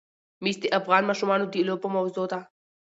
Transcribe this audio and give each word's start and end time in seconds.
مس 0.43 0.55
د 0.61 0.65
افغان 0.79 1.03
ماشومانو 1.09 1.45
د 1.53 1.55
لوبو 1.67 1.87
موضوع 1.95 2.25
ده. 2.31 2.39